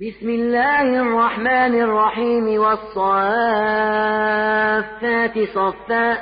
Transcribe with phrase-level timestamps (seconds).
[0.00, 2.98] بسم الله الرحمن الرحيم والصافات
[5.54, 6.18] صفا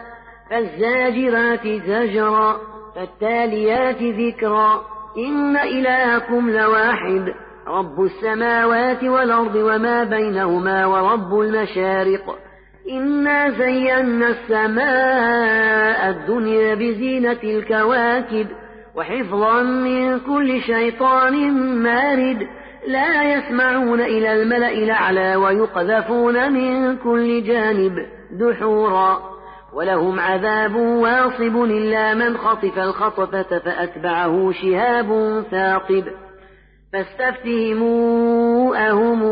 [0.51, 2.57] فالزاجرات زجرا
[2.97, 4.83] فالتاليات ذكرا.
[5.19, 7.35] إن إلهكم لواحد
[7.69, 12.39] رب السماوات والأرض وما بينهما ورب المشارق.
[12.91, 18.47] إنا زينا السماء الدنيا بزينة الكواكب
[18.97, 21.53] وحفظا من كل شيطان
[21.83, 22.47] مارد.
[22.87, 29.35] لا يسمعون إلى الملأ الأعلى ويقذفون من كل جانب دحورا
[29.73, 36.05] ولهم عذاب واصب إلا من خطف الخطفة فأتبعه شهاب ثاقب
[36.93, 39.23] فاستفتهموا أهم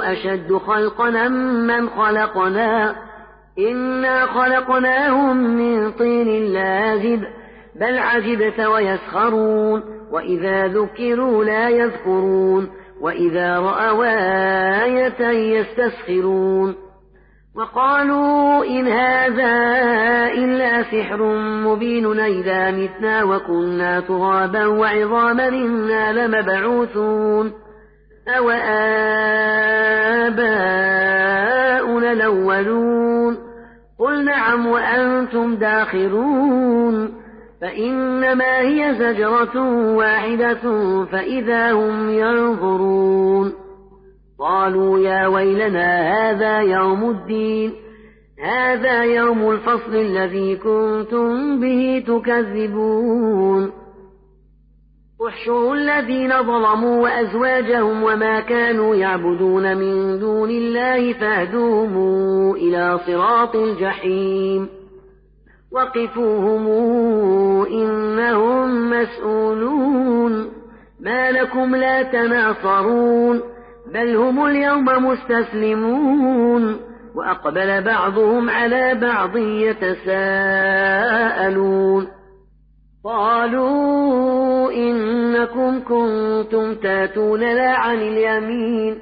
[0.00, 2.96] أشد خلقا من خلقنا؟
[3.58, 7.24] إنا خلقناهم من طين لازب
[7.74, 12.70] بل عجبت ويسخرون وإذا ذكروا لا يذكرون.
[13.00, 14.04] وإذا رأوا
[14.84, 16.74] آية يستسخرون
[17.56, 19.52] وقالوا إن هذا
[20.34, 21.22] إلا سحر
[21.64, 27.52] مبين إذا متنا وكنا ترابا وعظاما إنا لمبعوثون
[28.28, 28.50] أو
[30.30, 30.52] آباؤنا
[32.12, 33.38] الأولون
[33.98, 37.13] قل نعم وأنتم داخرون
[37.64, 39.56] فإنما هي زجرة
[39.96, 40.62] واحدة
[41.04, 43.52] فإذا هم ينظرون.
[44.38, 47.72] قالوا يا ويلنا هذا يوم الدين.
[48.44, 53.72] هذا يوم الفصل الذي كنتم به تكذبون.
[55.28, 64.83] احشروا الذين ظلموا وأزواجهم وما كانوا يعبدون من دون الله فاهدوهم إلى صراط الجحيم.
[65.74, 66.66] وقفوهم
[67.66, 70.52] إنهم مسؤولون.
[71.00, 73.40] ما لكم لا تناصرون
[73.94, 76.80] بل هم اليوم مستسلمون.
[77.14, 82.08] وأقبل بعضهم على بعض يتساءلون.
[83.04, 88.98] قالوا إنكم كنتم تاتوننا عن اليمين.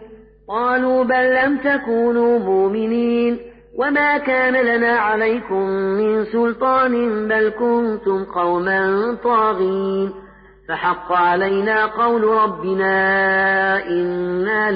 [0.49, 3.52] قالوا بل لم تكونوا مؤمنين.
[3.79, 10.13] وما كان لنا عليكم من سلطان بل كنتم قوما طاغين
[10.69, 14.71] فحق علينا قول ربنا إنا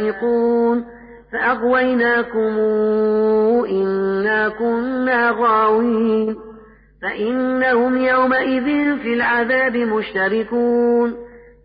[0.00, 0.84] لذائقون
[1.32, 2.58] فأغويناكم
[3.70, 6.36] إنا كنا غاوين
[7.02, 11.14] فإنهم يومئذ في العذاب مشتركون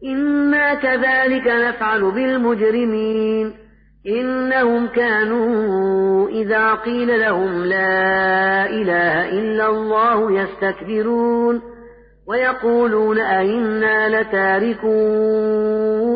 [0.03, 3.66] إنا كذلك نفعل بالمجرمين
[4.07, 11.61] إنهم كانوا إذا قيل لهم لا إله إلا الله يستكبرون
[12.27, 14.89] ويقولون أئنا لتاركو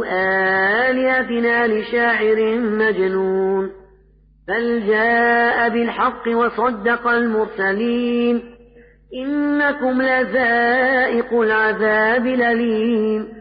[0.04, 3.72] آلهتنا لشاعر مجنون
[4.48, 8.42] بل جاء بالحق وصدق المرسلين
[9.14, 13.41] إنكم لذائق العذاب الأليم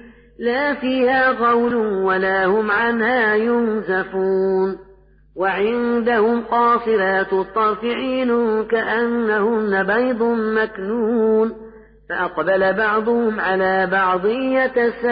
[0.41, 4.77] لا فيها غول ولا هم عنها ينزفون.
[5.37, 11.51] وعندهم قاصرات الطرف عين كأنهن بيض مكنون.
[12.09, 15.11] فأقبل بعضهم على بعض يتساءلون.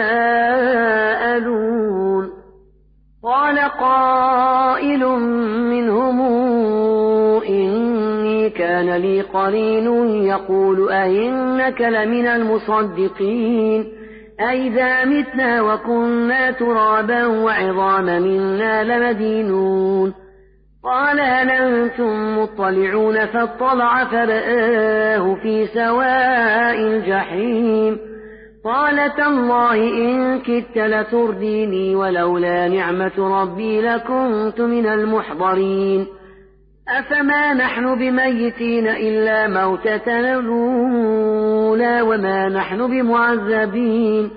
[3.24, 5.06] قال قائل
[5.70, 6.20] منهم
[7.48, 13.99] إني كان لي قرين يقول أئنك لمن المصدقين.
[14.40, 20.14] أئذا متنا وكنا ترابا وعظاما منا لمدينون.
[20.84, 27.98] قال هل أنتم مطلعون فاطلع فرآه في سواء الجحيم.
[28.64, 36.06] قال تالله إن كدت لترديني ولولا نعمة ربي لكنت من المحضرين.
[36.98, 44.30] أفما نحن بميتين إلا موتتنا الأولى وما نحن بمعذبين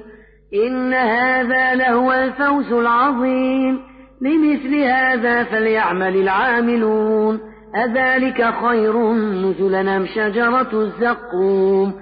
[0.54, 3.80] إن هذا لهو الفوز العظيم
[4.22, 7.40] لمثل هذا فليعمل العاملون
[7.76, 11.94] أذلك خير نزلا أم شجرة الزقوم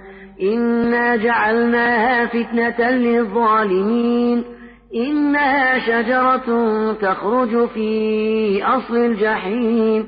[0.42, 4.44] إنا جعلناها فتنة للظالمين
[4.96, 10.08] إنها شجرة تخرج في أصل الجحيم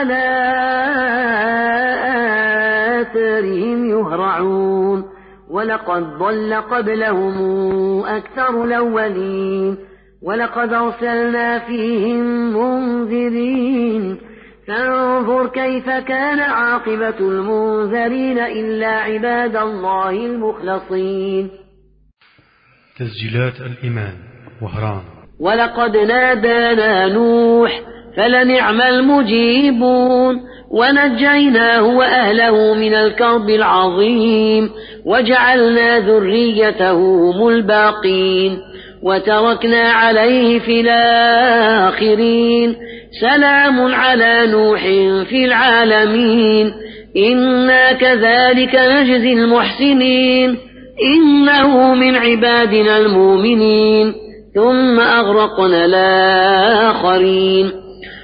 [0.00, 0.40] على
[3.00, 5.04] آثارهم يهرعون.
[5.50, 9.76] ولقد ضل قبلهم أكثر الأولين.
[10.22, 12.24] ولقد أرسلنا فيهم
[12.56, 14.20] منذرين.
[14.68, 21.50] فانظر كيف كان عاقبة المنذرين إلا عباد الله المخلصين.
[22.98, 24.14] تسجيلات الإيمان
[24.62, 25.02] وهران.
[25.40, 27.80] ولقد نادانا نوح
[28.16, 30.50] فلنعم المجيبون.
[30.70, 34.70] ونجيناه وأهله من الكرب العظيم
[35.06, 36.92] وجعلنا ذريته
[37.30, 38.58] هم الباقين.
[39.02, 42.76] وتركنا عليه في الآخرين.
[43.20, 44.82] سلام على نوح
[45.28, 46.72] في العالمين.
[47.16, 50.58] إنا كذلك نجزي المحسنين.
[51.16, 54.14] إنه من عبادنا المؤمنين.
[54.54, 57.72] ثم أغرقنا الآخرين.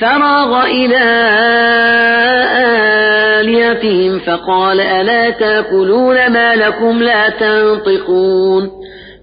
[0.00, 1.04] فراغ إلى
[3.40, 8.70] آلهتهم فقال ألا تأكلون ما لكم لا تنطقون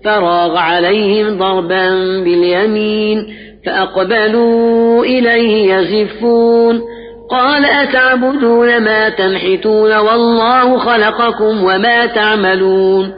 [0.06, 1.90] فراغ عليهم ضربا
[2.24, 3.28] باليمين
[3.66, 6.82] فأقبلوا إليه يزفون
[7.32, 13.14] قال أتعبدون ما تنحتون والله خلقكم وما تعملون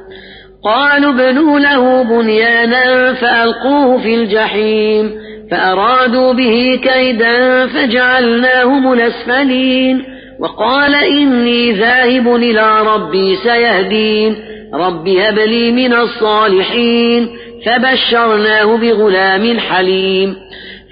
[0.66, 10.06] قالوا ابنوا له بنيانا فألقوه في الجحيم فأرادوا به كيدا فجعلناهم الأسفلين.
[10.40, 14.36] وقال إني ذاهب إلى ربي سيهدين.
[14.74, 17.30] رب هب لي من الصالحين.
[17.66, 20.36] فبشرناه بغلام حليم.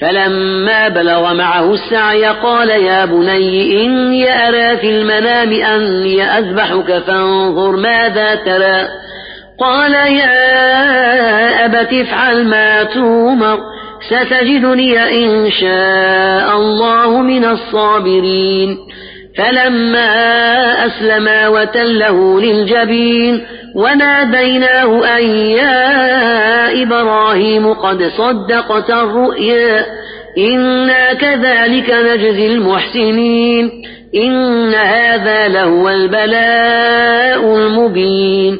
[0.02, 8.36] فلما بلغ معه السعي قال يا بني إني أرى في المنام أني أذبحك فانظر ماذا
[8.36, 8.88] ترى.
[9.60, 13.60] قال يا أبت افعل ما تومر
[14.10, 18.78] ستجدني إن شاء الله من الصابرين.
[19.38, 20.12] فلما
[20.86, 23.42] أسلما وتله للجبين
[23.76, 29.86] وناديناه أن يا إبراهيم قد صدقت الرؤيا
[30.38, 33.72] إنا كذلك نجزي المحسنين.
[34.16, 38.60] إن هذا لهو البلاء المبين.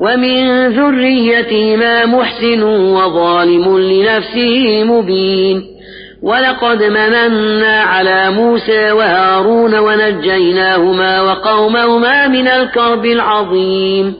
[0.00, 5.62] ومن ذريتهما محسن وظالم لنفسه مبين.
[6.22, 14.14] ولقد مننا على موسى وهارون ونجيناهما وقومهما من الكرب العظيم.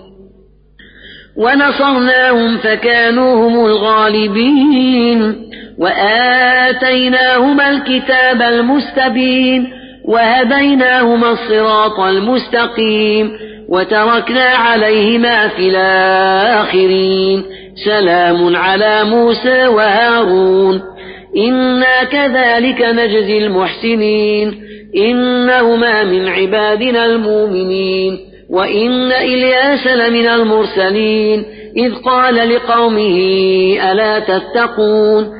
[1.37, 5.37] ونصرناهم فكانوا هم الغالبين.
[5.79, 9.73] وآتيناهما الكتاب المستبين.
[10.05, 13.50] وهديناهما الصراط المستقيم.
[13.71, 17.45] وتركنا عليهما في الآخرين.
[17.85, 20.83] سلام على موسى وهارون.
[21.37, 24.62] إنا كذلك نجزي المحسنين.
[24.97, 28.19] إنهما من عبادنا المؤمنين.
[28.50, 31.45] وإن إلياس لمن المرسلين.
[31.77, 33.19] إذ قال لقومه
[33.93, 35.40] ألا تتقون؟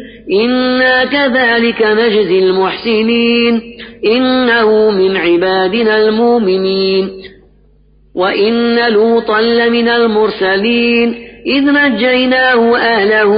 [0.31, 3.61] إنا كذلك نجزي المحسنين
[4.05, 7.09] إنه من عبادنا المؤمنين
[8.15, 11.15] وإن لوطا لمن المرسلين
[11.47, 13.33] إذ نجيناه أهله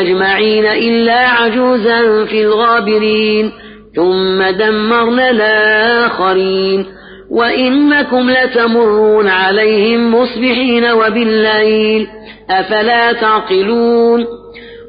[0.00, 3.52] أجمعين إلا عجوزا في الغابرين
[3.96, 6.86] ثم دمرنا الآخرين
[7.30, 12.06] وإنكم لتمرون عليهم مصبحين وبالليل
[12.50, 14.26] أفلا تعقلون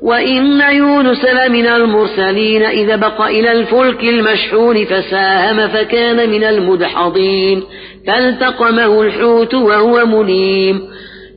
[0.06, 7.64] وإن يونس لمن المرسلين إذا بق إلى الفلك المشحون فساهم فكان من المدحضين
[8.08, 10.82] فالتقمه الحوت وهو مليم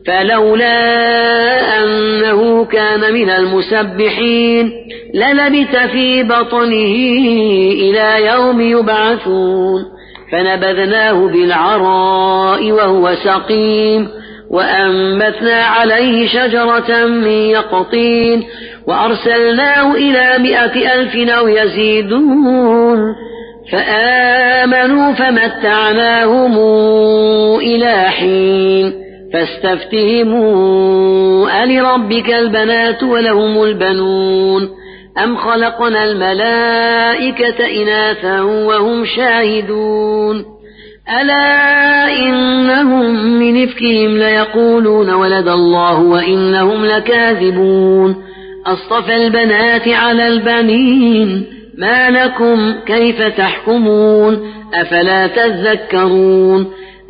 [0.07, 0.73] فلولا
[1.83, 4.71] أنه كان من المسبحين
[5.13, 6.95] للبث في بطنه
[7.73, 9.85] إلى يوم يبعثون
[10.31, 14.18] فنبذناه بالعراء وهو سقيم
[14.49, 18.43] وأنبتنا عليه شجرة من يقطين
[18.87, 23.15] وأرسلناه إلى مائة ألف أو يزيدون
[23.71, 26.57] فآمنوا فمتعناهم
[27.59, 28.93] إلى حين
[29.33, 34.69] فاستفتهموا ألربك البنات ولهم البنون
[35.23, 40.58] أم خلقنا الملائكة إناثا وهم شاهدون
[41.21, 48.15] ألا إنهم من إفكهم ليقولون ولد الله وإنهم لكاذبون
[48.65, 51.45] أصطفى البنات على البنين
[51.77, 54.39] ما لكم كيف تحكمون
[54.73, 56.67] أفلا تذكرون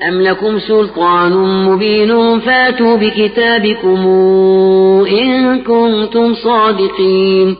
[0.07, 1.31] أم لكم سلطان
[1.65, 4.07] مبين فاتوا بكتابكم
[5.21, 7.55] إن كنتم صادقين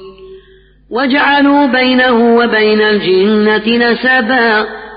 [0.92, 4.66] وجعلوا بينه وبين الجنة نسبا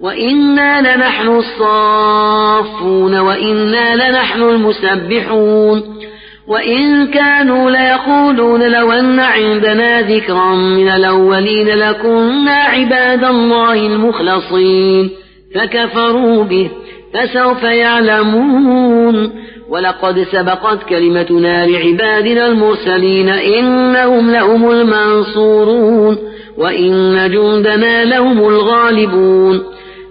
[0.00, 5.82] وإنا لنحن الصافون وإنا لنحن المسبحون
[6.48, 15.10] وإن كانوا ليقولون لو أن عندنا ذكرا من الأولين لكنا عباد الله المخلصين
[15.54, 16.70] فكفروا به
[17.14, 19.30] فسوف يعلمون
[19.68, 26.18] ولقد سبقت كلمتنا لعبادنا المرسلين إنهم لهم المنصورون
[26.58, 29.62] وإن جندنا لهم الغالبون